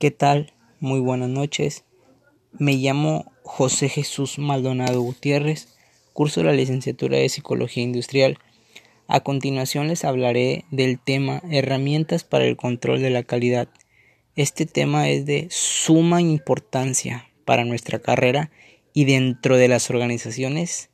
¿Qué 0.00 0.10
tal? 0.10 0.54
Muy 0.78 0.98
buenas 0.98 1.28
noches. 1.28 1.84
Me 2.58 2.72
llamo 2.72 3.30
José 3.42 3.90
Jesús 3.90 4.38
Maldonado 4.38 5.02
Gutiérrez, 5.02 5.68
curso 6.14 6.42
la 6.42 6.54
licenciatura 6.54 7.18
de 7.18 7.28
Psicología 7.28 7.82
Industrial. 7.82 8.38
A 9.08 9.20
continuación 9.20 9.88
les 9.88 10.06
hablaré 10.06 10.64
del 10.70 10.98
tema 10.98 11.42
Herramientas 11.50 12.24
para 12.24 12.46
el 12.46 12.56
control 12.56 13.02
de 13.02 13.10
la 13.10 13.24
calidad. 13.24 13.68
Este 14.36 14.64
tema 14.64 15.10
es 15.10 15.26
de 15.26 15.48
suma 15.50 16.22
importancia 16.22 17.28
para 17.44 17.66
nuestra 17.66 17.98
carrera 17.98 18.50
y 18.94 19.04
dentro 19.04 19.58
de 19.58 19.68
las 19.68 19.90
organizaciones 19.90 20.88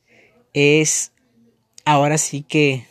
es 0.52 1.12
ahora 1.84 2.18
sí 2.18 2.42
que 2.42 2.88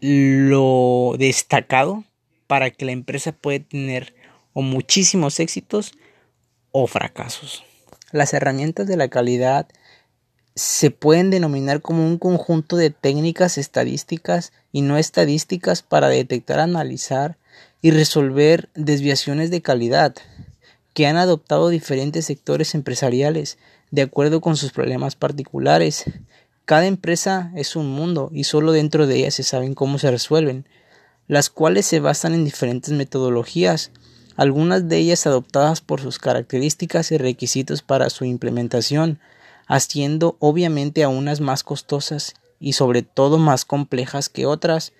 lo 0.00 1.16
destacado 1.18 2.04
para 2.46 2.70
que 2.70 2.84
la 2.84 2.92
empresa 2.92 3.32
pueda 3.32 3.64
tener 3.64 4.14
o 4.56 4.62
muchísimos 4.62 5.38
éxitos 5.38 5.92
o 6.72 6.86
fracasos. 6.86 7.62
Las 8.10 8.32
herramientas 8.32 8.86
de 8.86 8.96
la 8.96 9.08
calidad 9.08 9.68
se 10.54 10.90
pueden 10.90 11.28
denominar 11.28 11.82
como 11.82 12.06
un 12.06 12.16
conjunto 12.16 12.78
de 12.78 12.88
técnicas 12.88 13.58
estadísticas 13.58 14.54
y 14.72 14.80
no 14.80 14.96
estadísticas 14.96 15.82
para 15.82 16.08
detectar, 16.08 16.58
analizar 16.58 17.36
y 17.82 17.90
resolver 17.90 18.70
desviaciones 18.74 19.50
de 19.50 19.60
calidad 19.60 20.14
que 20.94 21.06
han 21.06 21.18
adoptado 21.18 21.68
diferentes 21.68 22.24
sectores 22.24 22.74
empresariales 22.74 23.58
de 23.90 24.00
acuerdo 24.00 24.40
con 24.40 24.56
sus 24.56 24.72
problemas 24.72 25.16
particulares. 25.16 26.04
Cada 26.64 26.86
empresa 26.86 27.52
es 27.56 27.76
un 27.76 27.90
mundo 27.90 28.30
y 28.32 28.44
solo 28.44 28.72
dentro 28.72 29.06
de 29.06 29.16
ella 29.16 29.30
se 29.30 29.42
saben 29.42 29.74
cómo 29.74 29.98
se 29.98 30.10
resuelven, 30.10 30.66
las 31.28 31.50
cuales 31.50 31.84
se 31.84 32.00
basan 32.00 32.32
en 32.32 32.46
diferentes 32.46 32.94
metodologías 32.94 33.90
algunas 34.36 34.88
de 34.88 34.98
ellas 34.98 35.26
adoptadas 35.26 35.80
por 35.80 36.00
sus 36.00 36.18
características 36.18 37.10
y 37.12 37.18
requisitos 37.18 37.82
para 37.82 38.10
su 38.10 38.24
implementación, 38.24 39.18
haciendo 39.66 40.36
obviamente 40.38 41.02
a 41.02 41.08
unas 41.08 41.40
más 41.40 41.62
costosas 41.62 42.34
y 42.60 42.74
sobre 42.74 43.02
todo 43.02 43.38
más 43.38 43.64
complejas 43.64 44.28
que 44.28 44.46
otras, 44.46 44.92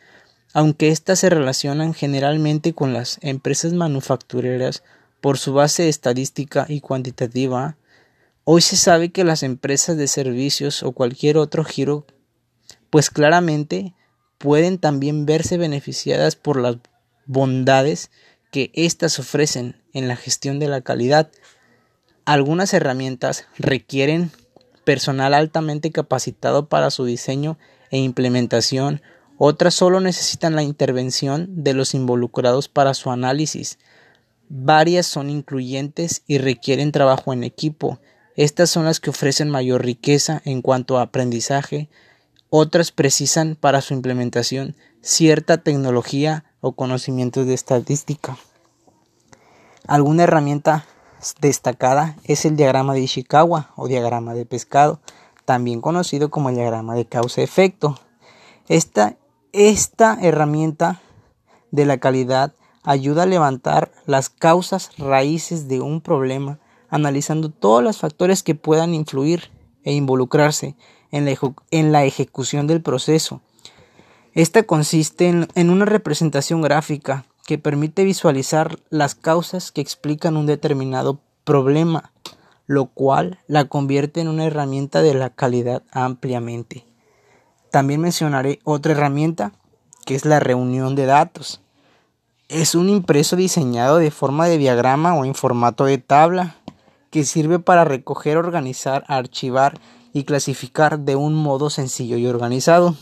aunque 0.52 0.88
éstas 0.88 1.18
se 1.18 1.30
relacionan 1.30 1.92
generalmente 1.92 2.72
con 2.72 2.92
las 2.92 3.18
empresas 3.20 3.72
manufactureras 3.74 4.82
por 5.20 5.38
su 5.38 5.52
base 5.52 5.88
estadística 5.88 6.66
y 6.68 6.80
cuantitativa, 6.80 7.76
hoy 8.44 8.62
se 8.62 8.76
sabe 8.76 9.10
que 9.10 9.24
las 9.24 9.42
empresas 9.42 9.96
de 9.96 10.08
servicios 10.08 10.82
o 10.82 10.92
cualquier 10.92 11.36
otro 11.36 11.64
giro, 11.64 12.06
pues 12.90 13.10
claramente 13.10 13.94
pueden 14.38 14.78
también 14.78 15.26
verse 15.26 15.58
beneficiadas 15.58 16.36
por 16.36 16.60
las 16.60 16.76
bondades 17.26 18.10
que 18.56 18.70
éstas 18.72 19.18
ofrecen 19.18 19.76
en 19.92 20.08
la 20.08 20.16
gestión 20.16 20.58
de 20.58 20.66
la 20.66 20.80
calidad. 20.80 21.30
Algunas 22.24 22.72
herramientas 22.72 23.44
requieren 23.58 24.30
personal 24.82 25.34
altamente 25.34 25.92
capacitado 25.92 26.66
para 26.66 26.90
su 26.90 27.04
diseño 27.04 27.58
e 27.90 27.98
implementación, 27.98 29.02
otras 29.36 29.74
solo 29.74 30.00
necesitan 30.00 30.56
la 30.56 30.62
intervención 30.62 31.64
de 31.64 31.74
los 31.74 31.92
involucrados 31.92 32.70
para 32.70 32.94
su 32.94 33.10
análisis. 33.10 33.78
Varias 34.48 35.04
son 35.04 35.28
incluyentes 35.28 36.22
y 36.26 36.38
requieren 36.38 36.92
trabajo 36.92 37.34
en 37.34 37.44
equipo. 37.44 38.00
Estas 38.36 38.70
son 38.70 38.86
las 38.86 39.00
que 39.00 39.10
ofrecen 39.10 39.50
mayor 39.50 39.84
riqueza 39.84 40.40
en 40.46 40.62
cuanto 40.62 40.96
a 40.96 41.02
aprendizaje. 41.02 41.90
Otras 42.48 42.90
precisan 42.90 43.54
para 43.54 43.82
su 43.82 43.92
implementación 43.92 44.76
cierta 45.02 45.58
tecnología 45.58 46.46
o 46.66 46.72
conocimientos 46.72 47.46
de 47.46 47.54
estadística. 47.54 48.36
Alguna 49.86 50.24
herramienta 50.24 50.84
destacada 51.40 52.16
es 52.24 52.44
el 52.44 52.56
diagrama 52.56 52.92
de 52.92 53.02
Ishikawa 53.02 53.70
o 53.76 53.86
diagrama 53.86 54.34
de 54.34 54.46
pescado, 54.46 55.00
también 55.44 55.80
conocido 55.80 56.28
como 56.28 56.48
el 56.48 56.56
diagrama 56.56 56.96
de 56.96 57.06
causa-efecto. 57.06 58.00
Esta, 58.66 59.16
esta 59.52 60.18
herramienta 60.20 61.00
de 61.70 61.86
la 61.86 61.98
calidad 61.98 62.52
ayuda 62.82 63.22
a 63.22 63.26
levantar 63.26 63.92
las 64.04 64.28
causas 64.28 64.90
raíces 64.98 65.68
de 65.68 65.80
un 65.80 66.00
problema, 66.00 66.58
analizando 66.88 67.48
todos 67.48 67.80
los 67.80 67.98
factores 67.98 68.42
que 68.42 68.56
puedan 68.56 68.92
influir 68.92 69.52
e 69.84 69.92
involucrarse 69.92 70.74
en 71.12 71.26
la, 71.26 71.36
en 71.70 71.92
la 71.92 72.04
ejecución 72.04 72.66
del 72.66 72.82
proceso 72.82 73.40
esta 74.36 74.64
consiste 74.64 75.28
en, 75.54 75.70
una 75.70 75.86
representación 75.86 76.60
gráfica 76.60 77.24
que 77.46 77.56
permite 77.56 78.04
visualizar 78.04 78.78
las 78.90 79.14
causas 79.14 79.72
que 79.72 79.80
explican 79.80 80.36
un 80.36 80.44
determinado 80.44 81.20
problema, 81.44 82.12
lo 82.66 82.84
cual 82.84 83.38
la 83.46 83.64
convierte 83.64 84.20
en 84.20 84.28
una 84.28 84.44
herramienta 84.44 85.00
de 85.00 85.14
la 85.14 85.30
calidad 85.30 85.84
ampliamente. 85.90 86.84
También 87.70 88.02
mencionaré 88.02 88.58
otra 88.64 88.92
herramienta 88.92 89.52
que 90.04 90.14
es 90.14 90.26
la 90.26 90.38
reunión 90.38 90.96
de 90.96 91.06
datos. 91.06 91.62
Es 92.50 92.74
un 92.74 92.90
impreso 92.90 93.36
diseñado 93.36 93.96
de 93.96 94.10
forma 94.10 94.48
de 94.48 94.58
diagrama 94.58 95.14
o 95.14 95.24
en 95.24 95.34
formato 95.34 95.86
de 95.86 95.96
tabla 95.96 96.56
que 97.08 97.24
sirve 97.24 97.58
para 97.58 97.86
recoger, 97.86 98.36
organizar, 98.36 99.02
archivar 99.08 99.80
y 100.12 100.24
clasificar 100.24 100.98
de 100.98 101.16
un 101.16 101.32
modo 101.32 101.70
sencillo 101.70 102.18
y 102.18 102.26
organizado. 102.26 102.94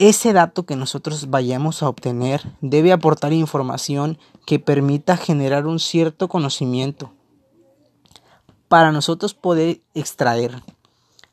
Ese 0.00 0.32
dato 0.32 0.64
que 0.64 0.76
nosotros 0.76 1.28
vayamos 1.28 1.82
a 1.82 1.88
obtener 1.90 2.40
debe 2.62 2.90
aportar 2.90 3.34
información 3.34 4.16
que 4.46 4.58
permita 4.58 5.18
generar 5.18 5.66
un 5.66 5.78
cierto 5.78 6.26
conocimiento. 6.26 7.12
Para 8.68 8.92
nosotros 8.92 9.34
poder 9.34 9.82
extraer 9.92 10.62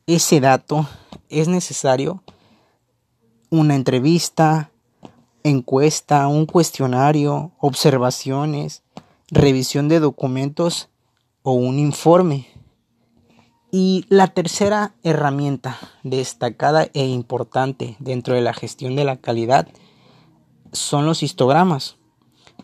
ese 0.06 0.42
dato 0.42 0.86
es 1.30 1.48
necesario 1.48 2.22
una 3.50 3.74
entrevista, 3.74 4.70
encuesta, 5.44 6.28
un 6.28 6.46
cuestionario, 6.46 7.54
observaciones, 7.60 8.84
revisión 9.30 9.88
de 9.88 10.02
documentos 10.02 10.90
o 11.42 11.54
un 11.54 11.80
informe. 11.80 12.50
Y 13.80 14.06
la 14.10 14.26
tercera 14.26 14.96
herramienta 15.04 15.78
destacada 16.02 16.88
e 16.96 17.06
importante 17.06 17.96
dentro 18.00 18.34
de 18.34 18.42
la 18.42 18.56
gestión 18.56 18.96
de 18.96 19.04
la 19.04 19.18
calidad 19.18 19.68
son 20.72 21.06
los 21.06 21.22
histogramas, 21.22 21.98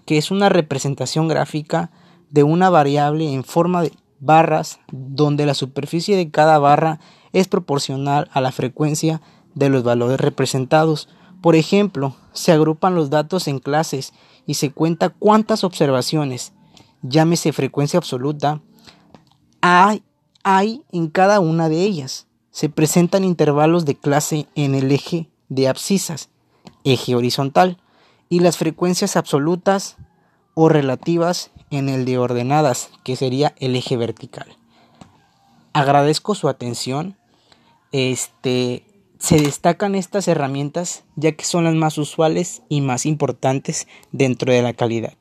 que 0.07 0.17
es 0.17 0.31
una 0.31 0.49
representación 0.49 1.27
gráfica 1.27 1.91
de 2.31 2.41
una 2.41 2.71
variable 2.71 3.31
en 3.31 3.43
forma 3.43 3.83
de 3.83 3.93
barras 4.21 4.79
donde 4.91 5.45
la 5.45 5.53
superficie 5.53 6.17
de 6.17 6.31
cada 6.31 6.57
barra 6.57 6.99
es 7.31 7.47
proporcional 7.47 8.27
a 8.33 8.41
la 8.41 8.51
frecuencia 8.51 9.21
de 9.53 9.69
los 9.69 9.83
valores 9.83 10.19
representados. 10.19 11.09
Por 11.43 11.55
ejemplo, 11.55 12.15
se 12.31 12.53
agrupan 12.53 12.95
los 12.95 13.11
datos 13.11 13.47
en 13.47 13.59
clases 13.59 14.13
y 14.47 14.55
se 14.55 14.71
cuenta 14.71 15.09
cuántas 15.09 15.63
observaciones, 15.63 16.53
llámese 17.03 17.53
frecuencia 17.53 17.99
absoluta, 17.99 18.63
hay 19.61 20.01
hay 20.43 20.83
en 20.91 21.07
cada 21.07 21.39
una 21.39 21.69
de 21.69 21.81
ellas. 21.83 22.27
Se 22.51 22.69
presentan 22.69 23.23
intervalos 23.23 23.85
de 23.85 23.95
clase 23.95 24.47
en 24.55 24.75
el 24.75 24.91
eje 24.91 25.29
de 25.49 25.67
abscisas, 25.67 26.29
eje 26.83 27.15
horizontal, 27.15 27.79
y 28.29 28.39
las 28.39 28.57
frecuencias 28.57 29.15
absolutas 29.15 29.97
o 30.53 30.69
relativas 30.69 31.51
en 31.71 31.89
el 31.89 32.05
de 32.05 32.17
ordenadas, 32.17 32.89
que 33.03 33.15
sería 33.15 33.55
el 33.57 33.75
eje 33.75 33.97
vertical. 33.97 34.57
Agradezco 35.73 36.35
su 36.35 36.49
atención. 36.49 37.17
Este 37.91 38.85
se 39.17 39.39
destacan 39.39 39.95
estas 39.95 40.27
herramientas 40.27 41.05
ya 41.15 41.31
que 41.31 41.45
son 41.45 41.63
las 41.63 41.75
más 41.75 41.97
usuales 41.97 42.61
y 42.67 42.81
más 42.81 43.05
importantes 43.05 43.87
dentro 44.11 44.51
de 44.51 44.61
la 44.61 44.73
calidad. 44.73 45.13